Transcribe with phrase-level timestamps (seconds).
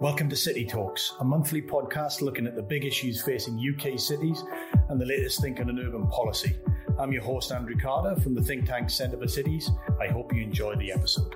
[0.00, 4.42] Welcome to City Talks, a monthly podcast looking at the big issues facing UK cities
[4.88, 6.56] and the latest thinking on urban policy.
[6.98, 9.70] I'm your host, Andrew Carter from the think tank Centre for Cities.
[10.00, 11.34] I hope you enjoy the episode.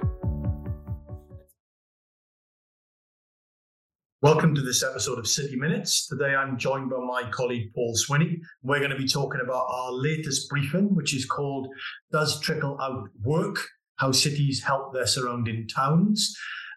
[4.23, 6.07] Welcome to this episode of City Minutes.
[6.07, 8.39] Today I'm joined by my colleague Paul Swinney.
[8.63, 11.69] We're going to be talking about our latest briefing, which is called
[12.13, 13.59] Does Trickle Out Work?
[13.97, 16.35] How Cities Help Their Surrounding Towns.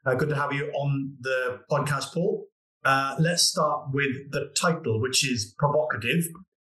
[0.07, 2.45] Uh, good to have you on the podcast, Paul.
[2.85, 6.23] Uh, let's start with the title, which is provocative.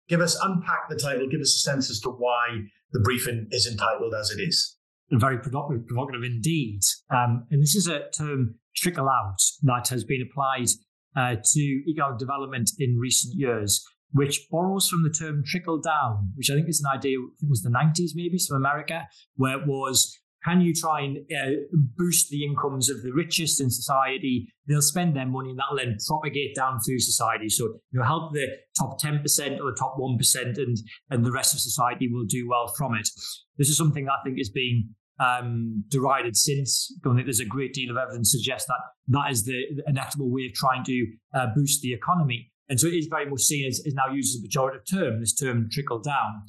[0.10, 3.66] Give us, unpack the title, give us a sense as to why the briefing is
[3.66, 4.78] entitled as it is.
[5.12, 6.82] Very provocative, provocative indeed.
[7.10, 10.68] Um, and this is a term, trickle out, that has been applied
[11.16, 13.82] uh, to economic development in recent years,
[14.12, 17.48] which borrows from the term trickle down, which I think is an idea, I it
[17.48, 21.52] was the 90s maybe, from America, where it was can you try and uh,
[21.98, 24.48] boost the incomes of the richest in society?
[24.68, 27.50] They'll spend their money and that'll then propagate down through society.
[27.50, 29.24] So, you know, help the top 10%
[29.60, 30.78] or the top 1% and,
[31.10, 33.10] and the rest of society will do well from it.
[33.58, 36.96] This is something I think has been um, derided since.
[37.06, 38.80] I think there's a great deal of evidence suggests that
[39.10, 42.52] that is the, the inevitable way of trying to uh, boost the economy.
[42.70, 45.20] And so it is very much seen as, is now used as a pejorative term,
[45.20, 46.44] this term trickle down.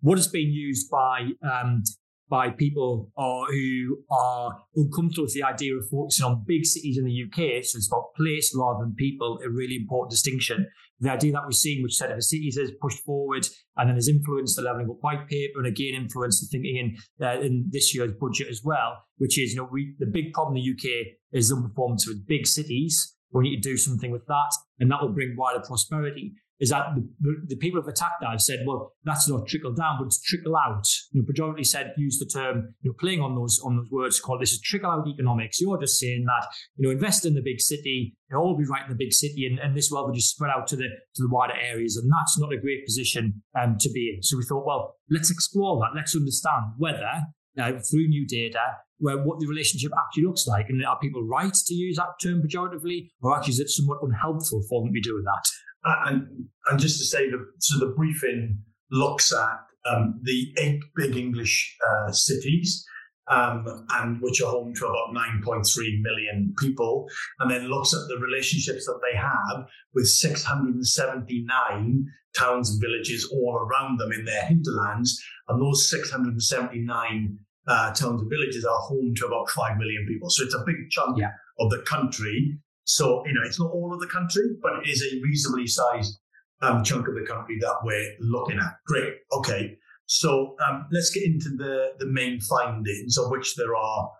[0.00, 1.82] What has been used by um,
[2.28, 7.04] by people or who are uncomfortable with the idea of focusing on big cities in
[7.04, 7.64] the UK.
[7.64, 10.66] So it's about place rather than people, a really important distinction.
[11.00, 14.08] The idea that we've seen, which Centre for Cities has pushed forward and then has
[14.08, 17.94] influenced the levelling up white paper and again influenced the thinking in, uh, in this
[17.94, 21.06] year's budget as well, which is, you know, we, the big problem in the UK
[21.32, 23.16] is underperformance with big cities.
[23.32, 26.86] We need to do something with that, and that will bring wider prosperity is that
[27.20, 30.20] the, the, people who've attacked that have said, well, that's not trickle down, but it's
[30.20, 30.86] trickle out.
[31.12, 34.20] You know, predominantly said, use the term, you know, playing on those on those words
[34.20, 35.60] called this is trickle out economics.
[35.60, 38.82] You're just saying that, you know, invest in the big city, you'll all be right
[38.82, 41.22] in the big city, and, and this wealth will just spread out to the to
[41.22, 41.96] the wider areas.
[41.96, 44.22] And that's not a great position um, to be in.
[44.22, 45.96] So we thought, well, let's explore that.
[45.96, 47.22] Let's understand whether
[47.58, 48.60] uh, through new data
[48.98, 50.66] where what the relationship actually looks like.
[50.68, 54.62] And are people right to use that term pejoratively, or actually is it somewhat unhelpful
[54.68, 55.48] for them to be doing that?
[55.84, 56.26] And
[56.70, 58.58] and just to say that so the briefing
[58.90, 62.84] looks at um, the eight big English uh, cities.
[63.30, 65.12] Um, and which are home to about
[65.44, 67.06] 9.3 million people,
[67.38, 73.56] and then looks at the relationships that they have with 679 towns and villages all
[73.56, 75.22] around them in their hinterlands.
[75.48, 80.30] And those 679 uh, towns and villages are home to about 5 million people.
[80.30, 81.32] So it's a big chunk yeah.
[81.58, 85.02] of the country so, you know, it's not all of the country, but it is
[85.02, 86.18] a reasonably sized
[86.62, 88.76] um, chunk of the country that we're looking at.
[88.86, 89.12] Great.
[89.30, 89.76] Okay.
[90.06, 94.10] So um, let's get into the, the main findings, of which there are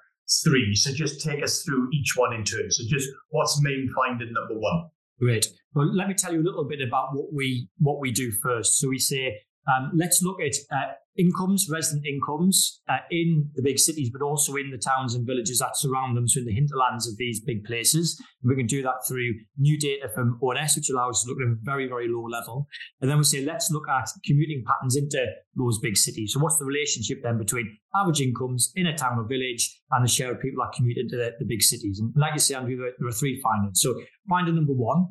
[0.44, 0.74] three.
[0.74, 2.70] So just take us through each one in turn.
[2.70, 4.90] So just what's main finding number one?
[5.18, 5.46] Great.
[5.74, 8.78] Well, let me tell you a little bit about what we what we do first.
[8.78, 13.78] So we say um, let's look at uh, incomes, resident incomes uh, in the big
[13.78, 17.08] cities, but also in the towns and villages that surround them, so in the hinterlands
[17.08, 18.16] of these big places.
[18.42, 21.38] And we can do that through new data from ONS, which allows us to look
[21.42, 22.68] at a very, very low level.
[23.00, 25.24] And then we say, let's look at commuting patterns into
[25.56, 26.32] those big cities.
[26.32, 30.08] So what's the relationship then between average incomes in a town or village and the
[30.08, 31.98] share of people that commute into the, the big cities?
[31.98, 33.80] And like you say, Andrew, there are three findings.
[33.82, 35.08] So finding number one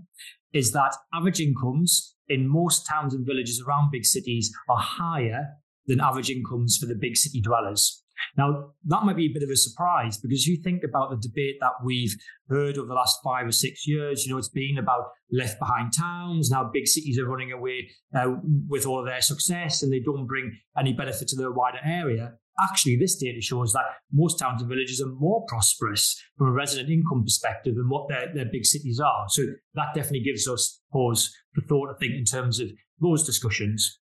[0.54, 5.48] is that average incomes in most towns and villages around big cities are higher
[5.88, 8.04] than average incomes for the big city dwellers.
[8.36, 11.18] Now, that might be a bit of a surprise because if you think about the
[11.18, 12.16] debate that we've
[12.50, 14.26] heard over the last five or six years.
[14.26, 16.50] You know, it's been about left behind towns.
[16.50, 18.36] Now, big cities are running away uh,
[18.68, 22.34] with all of their success and they don't bring any benefit to the wider area
[22.60, 26.90] actually, this data shows that most towns and villages are more prosperous from a resident
[26.90, 29.26] income perspective than what their, their big cities are.
[29.30, 29.44] So
[29.76, 32.70] that definitely gives us pause for thought, I think, in terms of
[33.00, 34.00] those discussions.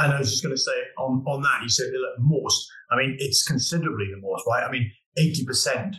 [0.00, 1.86] And I was just going to say on, on that, you said
[2.18, 2.68] most.
[2.90, 4.64] I mean, it's considerably the most, right?
[4.64, 5.94] I mean, 80%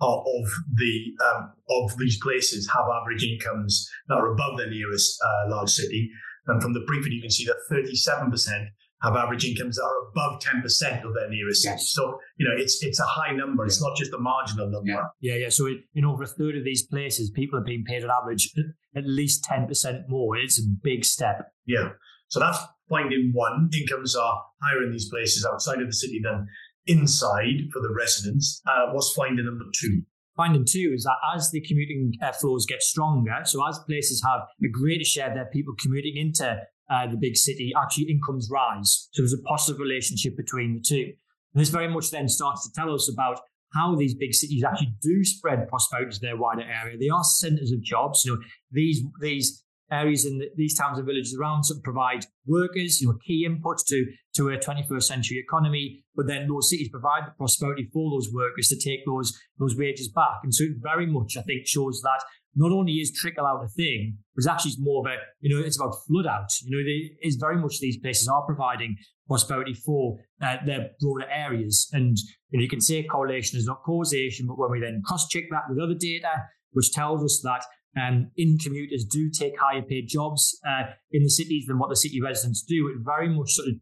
[0.00, 0.44] of
[0.74, 5.70] the um, of these places have average incomes that are above their nearest uh, large
[5.70, 6.10] city.
[6.46, 8.66] And from the briefing, you can see that 37%
[9.02, 11.74] have average incomes that are above 10% of their nearest yes.
[11.74, 11.84] city.
[11.86, 13.64] So, you know, it's it's a high number.
[13.64, 14.90] It's not just a marginal number.
[15.20, 15.34] Yeah, yeah.
[15.34, 15.48] yeah.
[15.48, 18.52] So in over a third of these places, people are being paid on average
[18.96, 20.36] at least 10% more.
[20.36, 21.48] It's a big step.
[21.66, 21.90] Yeah.
[22.28, 22.58] So that's
[22.88, 23.70] finding one.
[23.78, 26.46] Incomes are higher in these places outside of the city than
[26.86, 28.62] inside for the residents.
[28.66, 30.02] Uh, what's finding number two?
[30.36, 34.42] Finding two is that as the commuting uh, flows get stronger, so as places have
[34.62, 36.58] a greater share of their people commuting into
[36.90, 39.08] uh, the big city, actually incomes rise.
[39.12, 41.12] So there's a positive relationship between the two.
[41.54, 43.40] And this very much then starts to tell us about
[43.72, 46.98] how these big cities actually do spread prosperity to their wider area.
[46.98, 48.24] They are centres of jobs.
[48.24, 53.00] You know, these these areas in the, these towns and villages around of provide workers,
[53.00, 56.04] you know, key inputs to to a 21st century economy.
[56.14, 60.08] But then those cities provide the prosperity for those workers to take those those wages
[60.08, 60.38] back.
[60.42, 62.22] And so it very much, I think, shows that
[62.56, 65.64] not only is trickle out a thing, but it's actually more of a, you know,
[65.64, 66.48] it's about flood out.
[66.62, 68.96] You know, it is very much these places are providing
[69.28, 71.88] prosperity for uh, their broader areas.
[71.92, 72.16] And
[72.50, 75.44] you, know, you can say correlation is not causation, but when we then cross check
[75.50, 76.30] that with other data,
[76.72, 77.62] which tells us that
[77.96, 81.96] um, in commuters do take higher paid jobs uh, in the cities than what the
[81.96, 83.74] city residents do, it very much sort of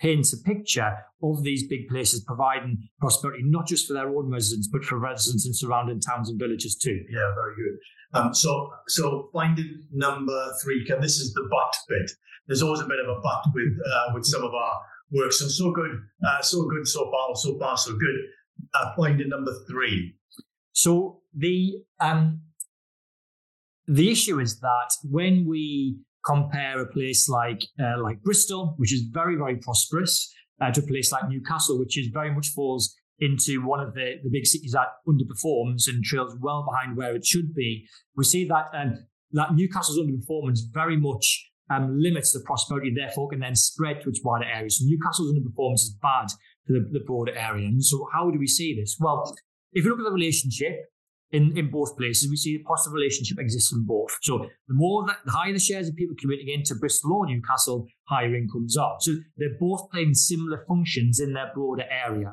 [0.00, 4.68] paints a picture of these big places providing prosperity, not just for their own residents,
[4.72, 7.04] but for residents in surrounding towns and villages too.
[7.10, 7.78] Yeah, very good.
[8.12, 12.10] Um, so, so finding number three, this is the but bit.
[12.46, 14.72] There's always a bit of a but with uh, with some of our
[15.12, 15.32] work.
[15.32, 15.90] So, so good,
[16.26, 18.20] uh, so good so far, so far, so good.
[18.74, 20.16] Uh, finding number three.
[20.72, 22.40] So the um,
[23.90, 29.02] the issue is that when we compare a place like uh, like Bristol, which is
[29.10, 33.66] very very prosperous, uh, to a place like Newcastle, which is very much falls into
[33.66, 37.54] one of the, the big cities that underperforms and trails well behind where it should
[37.54, 37.86] be.
[38.16, 38.94] We see that um,
[39.32, 44.20] that Newcastle's underperformance very much um, limits the prosperity, therefore can then spread to its
[44.24, 44.78] wider areas.
[44.78, 46.26] So Newcastle's underperformance is bad
[46.66, 47.66] for the, the broader area.
[47.66, 48.96] And so how do we see this?
[49.00, 49.36] Well,
[49.72, 50.76] if you look at the relationship
[51.32, 54.16] in, in both places, we see a positive relationship exists in both.
[54.22, 54.38] So
[54.68, 58.34] the more that the higher the shares of people commuting into Bristol or Newcastle, higher
[58.34, 58.96] incomes are.
[59.00, 62.32] So they're both playing similar functions in their broader area.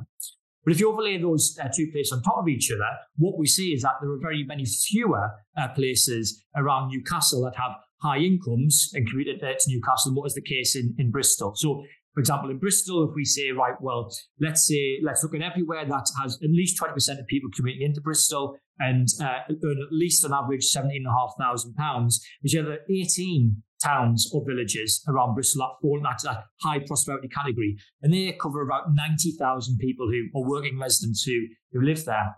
[0.64, 3.48] But if you overlay those uh, two places on top of each other, what we
[3.48, 7.72] see is that there are very many fewer uh, places around Newcastle that have
[8.02, 11.54] high incomes and commuted uh, to Newcastle than what is the case in, in Bristol.
[11.56, 11.84] So
[12.18, 14.12] for example, in Bristol, if we say, right, well,
[14.42, 18.02] let's say, let's look at everywhere that has at least 20% of people commuting into
[18.02, 24.44] Bristol and uh, earn at least an average £17,500, which are the 18 towns or
[24.46, 27.78] villages around Bristol that fall into that high prosperity category.
[28.02, 31.40] And they cover about 90,000 people who are working residents who,
[31.72, 32.36] who live there.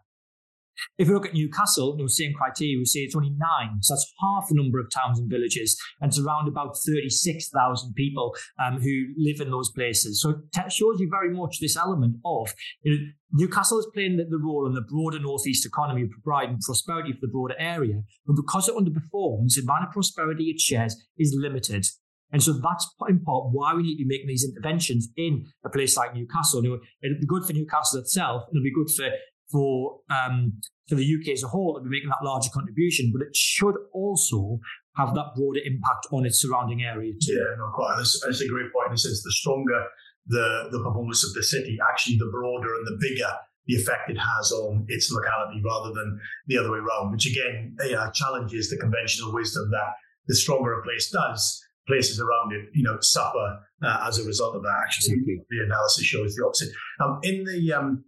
[0.98, 3.82] If we look at Newcastle, the same criteria, we see it's only nine.
[3.82, 5.78] So that's half the number of towns and villages.
[6.02, 10.22] And it's around about 36,000 people um, who live in those places.
[10.22, 12.54] So it shows you very much this element of
[12.84, 16.60] you know, Newcastle is playing the, the role in the broader northeast economy of providing
[16.60, 18.02] prosperity for the broader area.
[18.26, 21.86] But because it underperforms, the amount of prosperity it shares is limited.
[22.32, 25.70] And so that's in part why we need to be making these interventions in a
[25.70, 26.64] place like Newcastle.
[26.64, 28.44] It'll be good for Newcastle itself.
[28.52, 29.10] It'll be good for
[29.52, 30.54] for um,
[30.88, 33.76] for the UK as a whole to be making that larger contribution, but it should
[33.94, 34.60] also
[34.96, 37.34] have that broader impact on its surrounding area too.
[37.34, 37.96] Yeah, no, quite.
[37.98, 38.88] That's, that's a great point.
[38.88, 39.86] In a sense, the stronger
[40.28, 43.32] the the performance of the city, actually, the broader and the bigger
[43.68, 47.12] the effect it has on its locality rather than the other way around.
[47.12, 49.94] Which again, yeah, challenges the conventional wisdom that
[50.28, 54.56] the stronger a place does, places around it, you know, suffer uh, as a result
[54.56, 54.76] of that.
[54.84, 55.46] Actually, Absolutely.
[55.50, 56.70] the analysis shows the opposite.
[57.00, 58.04] Um, in the um,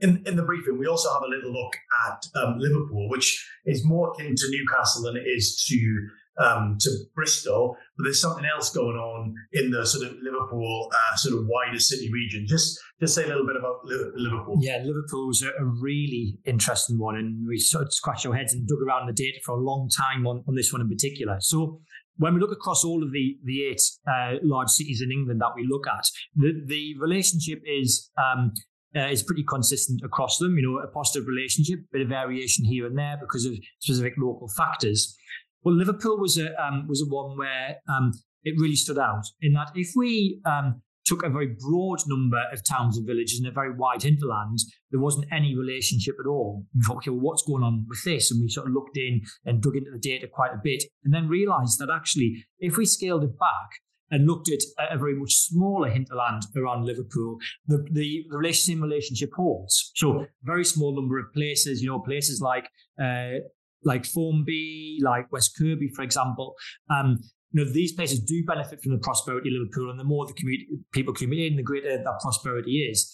[0.00, 1.74] in, in the briefing, we also have a little look
[2.06, 6.08] at um, Liverpool, which is more akin to Newcastle than it is to
[6.44, 7.76] um, to Bristol.
[7.96, 11.78] But there's something else going on in the sort of Liverpool uh, sort of wider
[11.78, 12.44] city region.
[12.48, 14.58] Just just say a little bit about Liverpool.
[14.60, 18.66] Yeah, Liverpool's a, a really interesting one, and we sort of scratched our heads and
[18.66, 21.36] dug around the data for a long time on, on this one in particular.
[21.40, 21.80] So
[22.16, 25.52] when we look across all of the the eight uh, large cities in England that
[25.54, 28.52] we look at, the the relationship is um,
[28.96, 30.56] uh, is pretty consistent across them.
[30.56, 34.48] You know, a positive relationship, bit of variation here and there because of specific local
[34.48, 35.16] factors.
[35.62, 38.12] Well, Liverpool was a um, was a one where um,
[38.44, 42.62] it really stood out in that if we um, took a very broad number of
[42.64, 44.58] towns and villages in a very wide hinterland,
[44.90, 46.64] there wasn't any relationship at all.
[46.74, 48.30] We thought, okay, well, what's going on with this?
[48.30, 51.12] And we sort of looked in and dug into the data quite a bit, and
[51.12, 53.80] then realised that actually, if we scaled it back
[54.10, 59.30] and looked at a very much smaller hinterland around Liverpool, the, the, the relationship relationship
[59.34, 59.92] holds.
[59.96, 62.68] So very small number of places, you know, places like
[63.02, 63.40] uh,
[63.84, 66.54] like Formby, like West Kirby, for example.
[66.90, 67.18] Um,
[67.52, 70.32] you know, these places do benefit from the prosperity of Liverpool, and the more the
[70.32, 73.12] community, people commute in, the greater that prosperity is.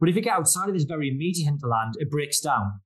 [0.00, 2.80] But if you get outside of this very immediate hinterland, it breaks down.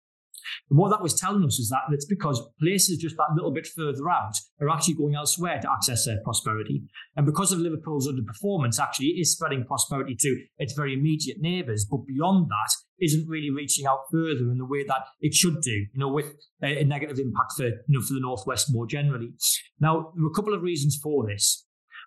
[0.70, 3.66] And what that was telling us is that it's because places just that little bit
[3.66, 6.82] further out are actually going elsewhere to access their prosperity.
[7.16, 11.86] And because of Liverpool's underperformance, actually it is spreading prosperity to its very immediate neighbours.
[11.88, 15.70] But beyond that, isn't really reaching out further in the way that it should do,
[15.70, 19.32] you know, with a, negative impact for, you know, for the Northwest more generally.
[19.80, 21.65] Now, there are a couple of reasons for this.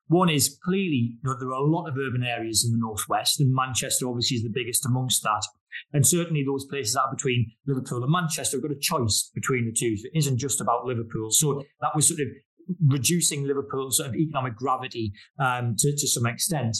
[0.09, 3.39] One is clearly you know, there are a lot of urban areas in the northwest,
[3.39, 5.43] and Manchester obviously is the biggest amongst that.
[5.93, 9.71] And certainly those places are between Liverpool and Manchester have got a choice between the
[9.71, 9.95] two.
[9.97, 11.29] So It isn't just about Liverpool.
[11.29, 12.27] So that was sort of
[12.87, 16.75] reducing Liverpool's sort of economic gravity um, to, to some extent.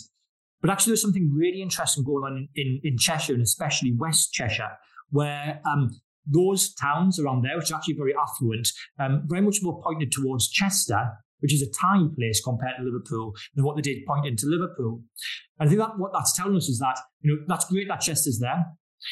[0.61, 4.71] But actually, there's something really interesting going on in, in Cheshire and especially West Cheshire,
[5.11, 5.91] where um,
[6.25, 8.67] those towns around there, which are actually very affluent,
[8.99, 13.33] um, very much more pointed towards Chester, which is a tiny place compared to Liverpool,
[13.55, 15.01] than what they did point into Liverpool.
[15.59, 18.01] And I think that what that's telling us is that, you know, that's great that
[18.01, 18.65] Chester's there.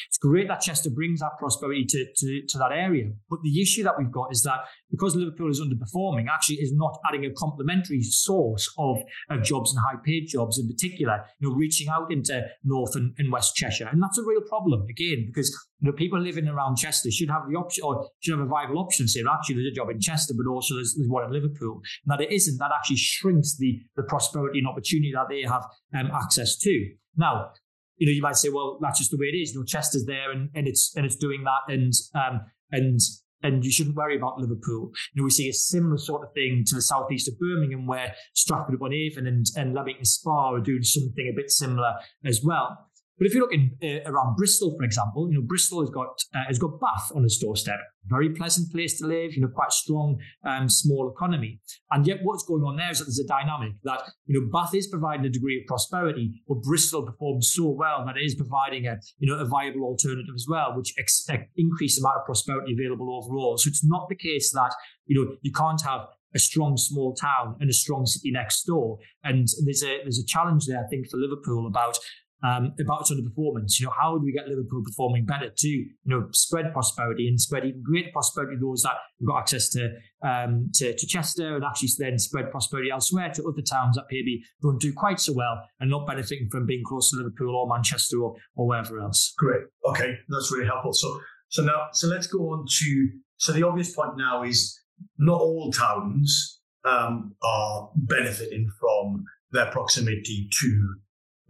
[0.08, 3.10] It's great that Chester brings that prosperity to, to, to, that area.
[3.30, 6.98] But the issue that we've got is that because Liverpool is underperforming, actually is not
[7.08, 8.98] adding a complementary source of,
[9.30, 13.14] of jobs and high paid jobs in particular, you know, reaching out into North and,
[13.18, 13.88] and West Cheshire.
[13.90, 17.42] And that's a real problem, again, because you know, people living around Chester should have
[17.48, 19.90] the option or should have a viable option to say, well, actually, there's a job
[19.90, 21.80] in Chester, but also there's, there's one in Liverpool.
[22.04, 25.64] And that it isn't, that actually shrinks the, the prosperity and opportunity that they have
[25.94, 26.90] um, access to.
[27.16, 27.52] Now,
[27.98, 29.52] you know, you might say, well, that's just the way it is.
[29.52, 32.40] You know, Chester's there and, and it's and it's doing that, and um,
[32.72, 33.00] and
[33.42, 34.90] and you shouldn't worry about Liverpool.
[35.12, 38.14] You know, we see a similar sort of thing to the southeast of Birmingham, where
[38.34, 42.87] Stratford upon Avon and and Leamington Spa are doing something a bit similar as well.
[43.18, 46.08] But if you look in uh, around Bristol, for example, you know Bristol has got
[46.34, 47.78] uh, has got Bath on its doorstep.
[48.06, 49.34] Very pleasant place to live.
[49.34, 51.60] You know, quite strong, um, small economy.
[51.90, 54.74] And yet, what's going on there is that there's a dynamic that you know Bath
[54.74, 58.86] is providing a degree of prosperity, but Bristol performs so well that it is providing
[58.86, 62.72] a you know a viable alternative as well, which expect increase the amount of prosperity
[62.72, 63.58] available overall.
[63.58, 64.74] So it's not the case that
[65.06, 68.98] you know you can't have a strong small town and a strong city next door.
[69.24, 71.98] And there's a there's a challenge there, I think, for Liverpool about
[72.42, 73.80] um, about its underperformance.
[73.80, 77.40] You know, how do we get Liverpool performing better to, you know, spread prosperity and
[77.40, 79.90] spread even greater prosperity those that have got access to,
[80.22, 84.42] um, to, to Chester and actually then spread prosperity elsewhere to other towns that maybe
[84.62, 88.20] don't do quite so well and not benefiting from being close to Liverpool or Manchester
[88.22, 89.34] or, or wherever else.
[89.36, 89.62] Great.
[89.88, 90.92] Okay, that's really helpful.
[90.92, 94.80] So, so now, so let's go on to, so the obvious point now is
[95.18, 100.94] not all towns um, are benefiting from their proximity to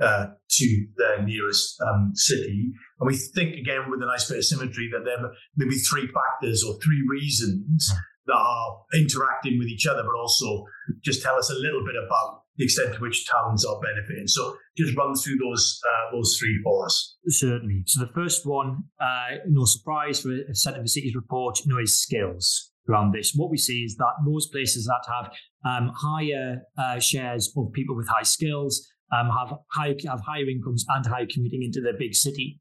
[0.00, 2.71] uh, to their nearest um, city.
[3.00, 5.19] And we think again with a nice bit of symmetry that there
[5.57, 7.93] may be three factors or three reasons
[8.26, 10.64] that are interacting with each other, but also
[11.02, 14.26] just tell us a little bit about the extent to which towns are benefiting.
[14.26, 17.17] So just run through those uh, those three for us.
[17.28, 17.83] Certainly.
[17.87, 21.81] So the first one, uh, no surprise for a Centre for Cities report, you know,
[21.81, 23.33] is skills around this.
[23.35, 25.31] What we see is that those places that have
[25.64, 30.85] um, higher uh, shares of people with high skills um, have high have higher incomes
[30.88, 32.61] and higher commuting into the big city.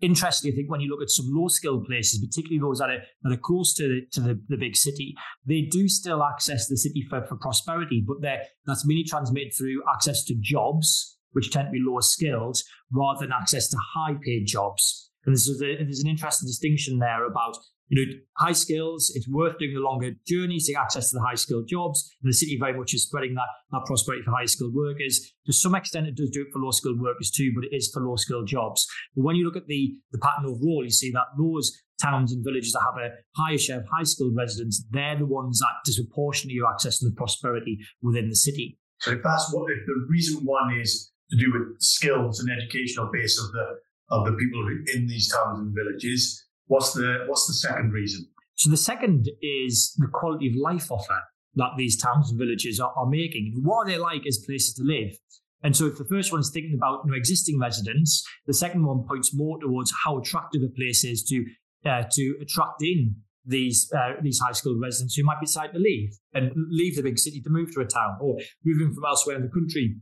[0.00, 2.98] Interestingly, I think when you look at some low skilled places, particularly those that are,
[3.22, 5.14] that are close to, the, to the, the big city,
[5.46, 10.24] they do still access the city for, for prosperity, but that's mainly transmitted through access
[10.24, 12.58] to jobs, which tend to be lower skilled,
[12.92, 15.10] rather than access to high paid jobs.
[15.24, 17.56] And there's, a, there's an interesting distinction there about
[17.88, 21.24] you know, high skills, it's worth doing the longer journeys to get access to the
[21.24, 22.10] high skilled jobs.
[22.22, 25.32] And the city very much is spreading that, that prosperity for high skilled workers.
[25.46, 27.90] To some extent, it does do it for low skilled workers too, but it is
[27.92, 28.86] for low skilled jobs.
[29.14, 32.44] But when you look at the, the pattern overall, you see that those towns and
[32.44, 36.60] villages that have a higher share of high skilled residents, they're the ones that disproportionately
[36.60, 38.78] are accessing the prosperity within the city.
[39.00, 43.10] So if that's what, if the reason one is to do with skills and educational
[43.12, 43.66] base of the
[44.10, 48.26] of the people in these towns and villages, What's the what's the second reason?
[48.56, 51.20] So the second is the quality of life offer
[51.56, 53.60] that these towns and villages are, are making.
[53.62, 55.16] What are they like as places to live?
[55.62, 58.84] And so if the first one is thinking about you know, existing residents, the second
[58.84, 61.44] one points more towards how attractive a place is to
[61.88, 63.16] uh, to attract in
[63.46, 67.18] these uh, these high school residents who might be to leave and leave the big
[67.18, 69.96] city to move to a town or moving from elsewhere in the country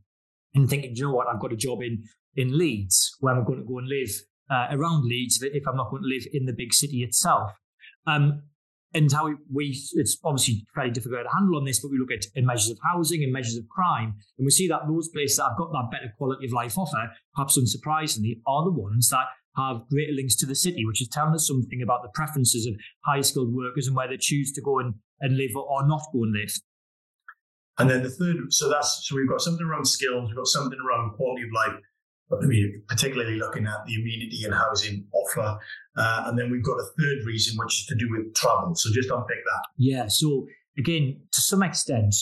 [0.55, 2.03] and thinking, you know what, I've got a job in
[2.35, 4.11] in Leeds where I'm going to go and live
[4.51, 7.53] uh, around Leeds if I'm not going to live in the big city itself.
[8.07, 8.43] Um,
[8.95, 12.13] and how we, we, it's obviously fairly difficult to handle on this, but we look
[12.13, 15.45] at measures of housing and measures of crime, and we see that those places that
[15.45, 19.89] have got that better quality of life offer, perhaps unsurprisingly, are the ones that have
[19.91, 23.21] greater links to the city, which is telling us something about the preferences of high
[23.21, 26.35] skilled workers and where they choose to go and, and live or not go and
[26.35, 26.53] live.
[27.79, 30.79] And then the third, so that's so we've got something around skills, we've got something
[30.79, 31.81] around quality of life,
[32.41, 35.59] Mean, particularly looking at the amenity and housing offer.
[35.97, 38.75] Uh, and then we've got a third reason, which is to do with travel.
[38.75, 39.63] So just unpick that.
[39.77, 40.07] Yeah.
[40.09, 40.47] So
[40.79, 42.15] again, to some extent,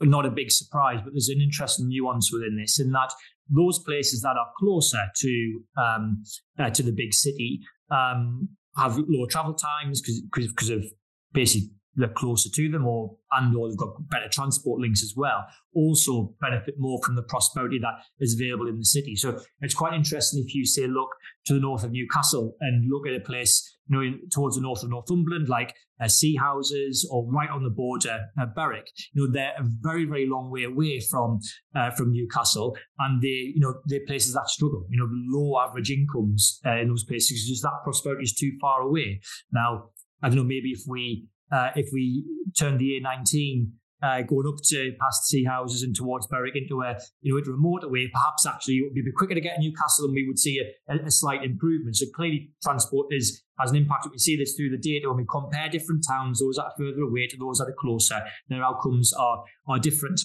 [0.00, 3.12] not a big surprise, but there's an interesting nuance within this in that
[3.50, 6.22] those places that are closer to um,
[6.58, 7.60] uh, to the big city
[7.90, 10.84] um, have lower travel times because of
[11.32, 15.44] basically they're closer to them or and or they've got better transport links as well
[15.74, 19.14] also benefit more from the prosperity that is available in the city.
[19.14, 21.10] So it's quite interesting if you say look
[21.46, 24.82] to the north of newcastle and look at a place you know towards the north
[24.82, 28.86] of northumberland like uh, Seahouses or right on the border uh, berwick.
[29.12, 31.40] You know they're a very very long way away from
[31.74, 34.86] uh, from newcastle and they you know they're places that struggle.
[34.90, 38.82] You know low average incomes uh, in those places just that prosperity is too far
[38.82, 39.20] away.
[39.52, 39.90] Now
[40.22, 42.24] I don't know, maybe if we uh, if we
[42.58, 43.70] turn the A19
[44.02, 47.56] uh, going up to past Seahouses and towards Berwick into a you know into a
[47.56, 50.38] motorway, perhaps actually it would be a quicker to get to Newcastle and we would
[50.38, 51.96] see a, a, a, slight improvement.
[51.96, 54.06] So clearly transport is has an impact.
[54.10, 57.02] We see this through the data when we compare different towns, those that are further
[57.02, 60.20] away to those that are closer, their outcomes are are different.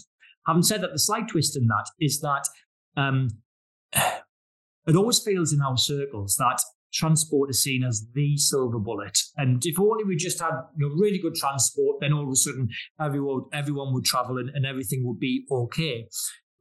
[0.45, 2.47] Having said that, the slight twist in that is that
[2.95, 3.29] um,
[3.93, 6.61] it always feels in our circles that
[6.93, 9.17] transport is seen as the silver bullet.
[9.37, 12.35] And if only we just had you know, really good transport, then all of a
[12.35, 12.69] sudden
[12.99, 16.07] everyone everyone would travel and, and everything would be okay.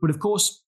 [0.01, 0.65] But of course,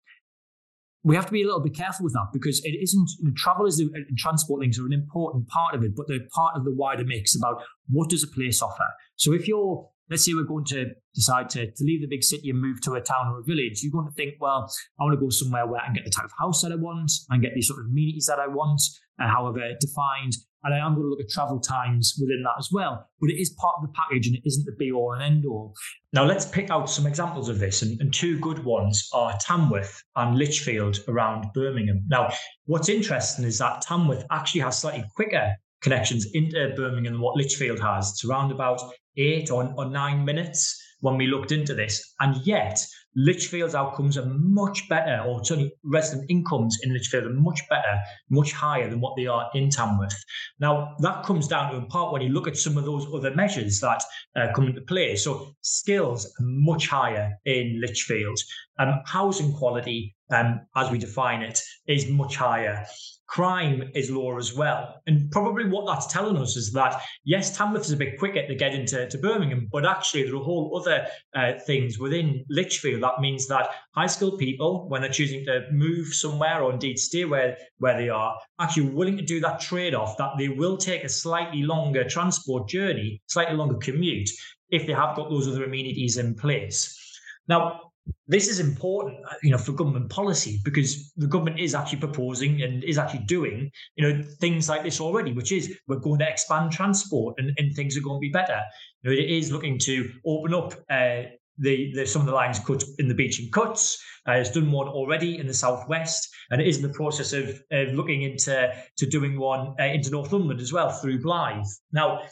[1.03, 3.91] we have to be a little bit careful with that because it isn't you know,
[3.95, 7.05] and transport links are an important part of it, but they're part of the wider
[7.05, 8.87] mix about what does a place offer.
[9.17, 12.51] So if you're let's say we're going to decide to, to leave the big city
[12.51, 15.19] and move to a town or a village, you're going to think, well, I want
[15.19, 17.43] to go somewhere where I can get the type of house that I want, and
[17.43, 18.81] get these sort of amenities that I want,
[19.19, 20.35] however defined.
[20.63, 23.07] And I am going to look at travel times within that as well.
[23.21, 25.45] But it is part of the package and it isn't the be all and end
[25.47, 25.75] all.
[26.15, 27.83] Now, let's pick out some examples of this.
[27.83, 32.03] And, and two good ones are Tamworth and Lichfield around Birmingham.
[32.09, 32.33] Now,
[32.65, 37.79] what's interesting is that Tamworth actually has slightly quicker connections into Birmingham than what Lichfield
[37.81, 38.11] has.
[38.11, 38.81] It's around about
[39.19, 42.15] eight or, or nine minutes when we looked into this.
[42.21, 42.85] And yet,
[43.17, 48.53] Lichfield's outcomes are much better, or certainly resident incomes in Lichfield are much better, much
[48.53, 50.17] higher than what they are in Tamworth.
[50.59, 53.35] Now, that comes down to in part when you look at some of those other
[53.35, 54.03] measures that
[54.37, 55.17] uh, come into play.
[55.17, 58.39] So, skills are much higher in Lichfield.
[58.79, 62.85] Um, housing quality, um, as we define it, is much higher
[63.27, 65.01] crime is lower as well.
[65.07, 68.55] And probably what that's telling us is that, yes, Tamworth is a bit quicker to
[68.55, 73.21] get into to Birmingham, but actually there are whole other uh, things within Lichfield that
[73.21, 77.57] means that high skilled people, when they're choosing to move somewhere or indeed stay where,
[77.79, 81.09] where they are, actually willing to do that trade off, that they will take a
[81.09, 84.31] slightly longer transport journey, slightly longer commute,
[84.71, 87.01] if they have got those other amenities in place.
[87.49, 87.81] Now,
[88.27, 92.83] this is important, you know, for government policy because the government is actually proposing and
[92.85, 96.73] is actually doing, you know, things like this already, which is we're going to expand
[96.73, 98.61] transport and, and things are going to be better.
[99.03, 102.59] You know, it is looking to open up uh, the, the some of the lines
[102.59, 104.03] cut in the Beeching cuts.
[104.27, 107.63] Uh, it's done one already in the southwest, and it is in the process of,
[107.71, 111.69] of looking into to doing one uh, into Northumberland as well through Blyth.
[111.93, 112.23] Now,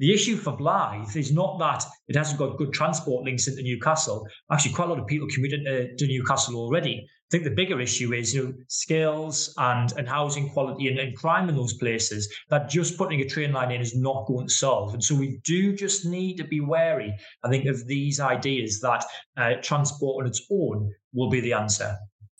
[0.00, 4.26] the issue for Blyth is not that it hasn't got good transport links into Newcastle.
[4.50, 7.06] Actually, quite a lot of people commute into to Newcastle already.
[7.06, 11.14] I think the bigger issue is you know skills and, and housing quality and, and
[11.16, 14.52] crime in those places that just putting a train line in is not going to
[14.52, 14.94] solve.
[14.94, 19.04] And so we do just need to be wary, I think, of these ideas that
[19.36, 21.94] uh, transport on its own will be the answer.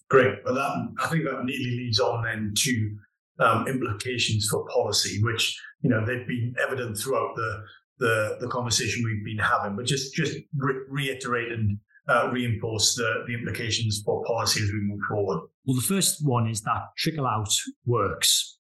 [0.09, 0.39] Great.
[0.45, 2.97] Well, that, I think that neatly leads on then to
[3.41, 7.63] um, implications for policy, which you know they've been evident throughout the
[7.99, 9.77] the, the conversation we've been having.
[9.77, 14.81] But just just re- reiterate and uh, reinforce the, the implications for policy as we
[14.81, 15.41] move forward.
[15.65, 17.53] Well, the first one is that trickle out
[17.87, 18.59] works.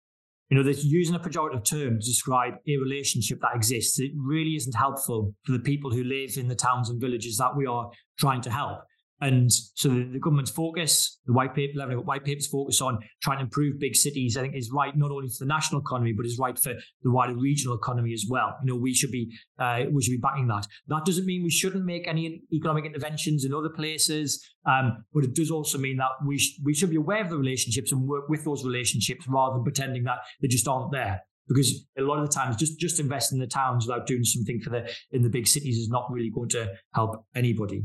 [0.50, 4.00] You know, they're using a pejorative term to describe a relationship that exists.
[4.00, 7.56] It really isn't helpful for the people who live in the towns and villages that
[7.56, 7.88] we are
[8.18, 8.80] trying to help.
[9.20, 13.44] And so the, the, government's focus, the white paper, white paper's focus on trying to
[13.44, 16.38] improve big cities, I think is right not only for the national economy, but is
[16.38, 18.56] right for the wider regional economy as well.
[18.62, 20.66] You know, we should be uh, we should be backing that.
[20.88, 25.35] That doesn't mean we shouldn't make any economic interventions in other places, um, but it
[25.35, 28.28] does also mean that we sh- we should be aware of the relationships and work
[28.28, 32.26] with those relationships rather than pretending that they just aren't there because a lot of
[32.26, 35.28] the times just just investing in the towns without doing something for the in the
[35.28, 37.83] big cities is not really going to help anybody.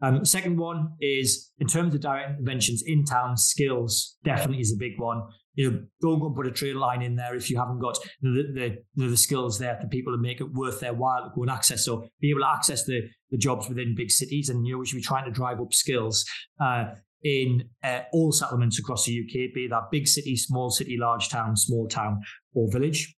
[0.00, 4.78] Um, second one is in terms of direct interventions in town, skills definitely is a
[4.78, 5.22] big one.
[5.54, 7.98] You know, don't go and put a train line in there if you haven't got
[8.22, 11.30] the, the, the, the skills there for people to make it worth their while to
[11.34, 11.84] go and access.
[11.84, 14.86] So be able to access the, the jobs within big cities, and you know we
[14.86, 16.24] should be trying to drive up skills.
[16.60, 16.84] Uh,
[17.24, 21.56] in uh, all settlements across the UK, be that big city, small city, large town,
[21.56, 22.20] small town,
[22.54, 23.12] or village.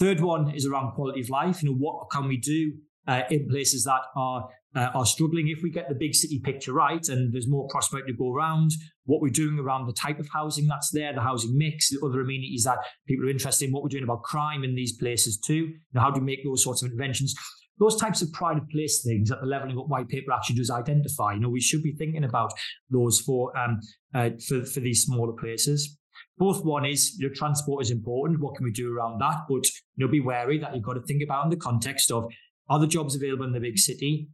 [0.00, 1.62] Third one is around quality of life.
[1.62, 2.72] You know, what can we do
[3.06, 5.48] uh, in places that are uh, are struggling.
[5.48, 8.70] If we get the big city picture right and there's more prospect to go around,
[9.04, 12.20] what we're doing around the type of housing that's there, the housing mix, the other
[12.20, 15.54] amenities that people are interested in, what we're doing about crime in these places too.
[15.54, 17.34] You know, how do we make those sorts of interventions?
[17.78, 20.56] Those types of pride of place things at the level of what white paper actually
[20.56, 21.32] does identify.
[21.32, 22.52] You know, we should be thinking about
[22.90, 23.80] those for um,
[24.14, 25.96] uh, for, for these smaller places.
[26.36, 28.40] Both one is your transport is important.
[28.40, 29.40] What can we do around that?
[29.48, 29.64] But
[29.96, 32.30] you know, be wary that you've got to think about in the context of
[32.68, 34.28] are the jobs available in the big city?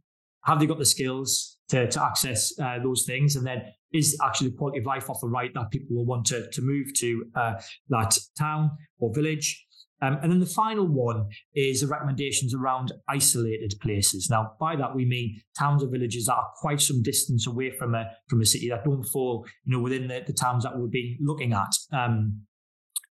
[0.45, 3.35] Have they got the skills to, to access uh, those things?
[3.35, 6.49] And then is actually the quality of life offer right that people will want to,
[6.51, 7.53] to move to uh,
[7.89, 9.65] that town or village?
[10.01, 14.29] Um, and then the final one is the recommendations around isolated places.
[14.29, 17.95] Now, by that we mean towns or villages that are quite some distance away from
[17.95, 20.91] a from a city that don't fall, you know, within the, the towns that we've
[20.91, 21.73] been looking at.
[21.91, 22.41] Um,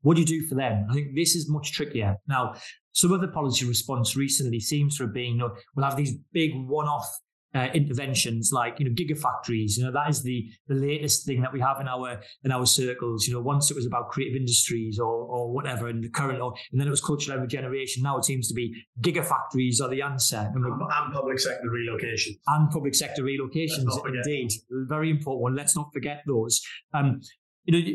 [0.01, 0.87] what do you do for them?
[0.89, 2.15] I think this is much trickier.
[2.27, 2.53] Now,
[2.91, 6.15] some of the policy response recently seems to have been, you know, we'll have these
[6.33, 7.07] big one-off
[7.55, 9.77] uh, interventions like you know gigafactories.
[9.77, 12.65] You know that is the the latest thing that we have in our in our
[12.65, 13.27] circles.
[13.27, 16.53] You know once it was about creative industries or or whatever and the current or
[16.71, 18.03] and then it was cultural regeneration.
[18.03, 20.49] Now it seems to be gigafactories are the answer.
[20.53, 22.35] And, and public sector relocation.
[22.47, 24.51] And public sector relocations indeed.
[24.69, 25.55] Very important one.
[25.55, 26.61] Let's not forget those.
[26.93, 27.21] Um
[27.65, 27.93] you know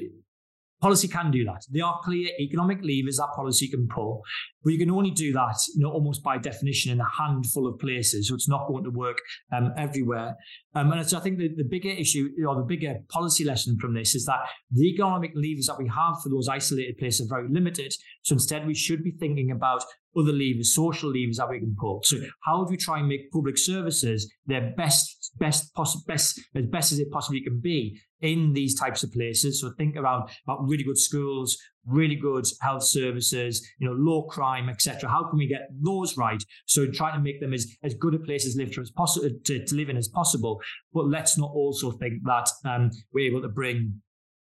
[0.85, 1.63] Policy can do that.
[1.71, 4.23] There are clear economic levers that policy can pull,
[4.63, 7.79] but you can only do that, you know, almost by definition in a handful of
[7.79, 8.29] places.
[8.29, 9.17] So it's not going to work
[9.51, 10.37] um, everywhere.
[10.75, 13.95] Um, and so I think the, the bigger issue or the bigger policy lesson from
[13.95, 14.41] this is that
[14.73, 17.95] the economic levers that we have for those isolated places are very limited.
[18.21, 19.83] So instead, we should be thinking about
[20.17, 22.01] other levers, social levers that we can pull.
[22.05, 26.67] So how do we try and make public services their best, best, poss- best, as
[26.67, 29.61] best as it possibly can be in these types of places.
[29.61, 34.69] So think around about really good schools, really good health services, you know, low crime,
[34.69, 35.09] etc.
[35.09, 36.43] How can we get those right?
[36.67, 39.29] So trying to make them as, as good a place as live to, as possible
[39.45, 40.61] to, to live in as possible.
[40.93, 44.01] But let's not also think that um, we're able to bring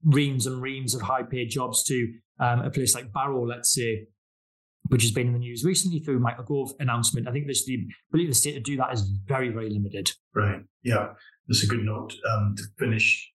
[0.06, 4.08] reams and reams of high paid jobs to um, a place like Barrow, let's say,
[4.88, 7.28] which has been in the news recently through Michael Gove announcement.
[7.28, 10.12] I think this, the ability of the state to do that is very, very limited.
[10.34, 10.62] Right.
[10.84, 11.10] Yeah.
[11.48, 13.32] That's a good note um, to finish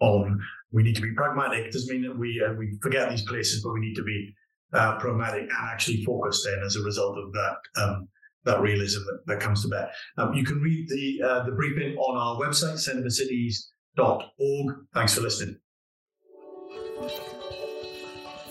[0.00, 0.40] on.
[0.72, 1.66] We need to be pragmatic.
[1.66, 4.34] It doesn't mean that we uh, we forget these places, but we need to be
[4.72, 8.08] uh, pragmatic and actually focused then as a result of that um,
[8.44, 9.90] that realism that, that comes to bear.
[10.18, 14.76] Um, you can read the uh, the briefing on our website, centreforcities.org.
[14.92, 15.60] Thanks for listening.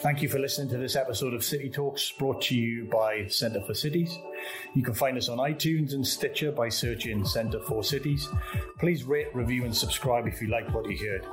[0.03, 3.61] Thank you for listening to this episode of City Talks brought to you by Centre
[3.61, 4.19] for Cities.
[4.73, 8.27] You can find us on iTunes and Stitcher by searching Centre for Cities.
[8.79, 11.25] Please rate, review, and subscribe if you like what you heard.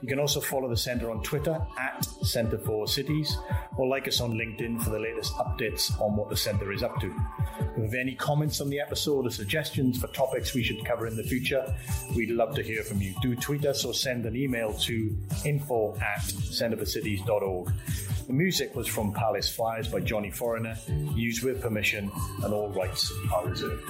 [0.00, 3.36] You can also follow the Centre on Twitter at Centre for Cities
[3.76, 7.00] or like us on LinkedIn for the latest updates on what the Centre is up
[7.00, 7.06] to.
[7.58, 11.06] If you have any comments on the episode or suggestions for topics we should cover
[11.06, 11.74] in the future,
[12.14, 13.14] we'd love to hear from you.
[13.22, 17.72] Do tweet us or send an email to info at centreforcities.org.
[18.26, 20.76] The music was from Palace Fires by Johnny Foreigner,
[21.14, 22.10] used with permission,
[22.42, 23.82] and all rights are reserved.